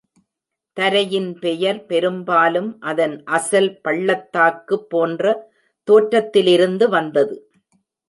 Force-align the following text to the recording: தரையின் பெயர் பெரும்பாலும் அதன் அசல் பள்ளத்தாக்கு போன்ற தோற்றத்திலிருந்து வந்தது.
தரையின் 0.77 1.39
பெயர் 1.39 1.81
பெரும்பாலும் 1.85 2.71
அதன் 2.83 3.15
அசல் 3.29 3.71
பள்ளத்தாக்கு 3.81 4.77
போன்ற 4.87 5.23
தோற்றத்திலிருந்து 5.87 6.87
வந்தது. 6.89 7.35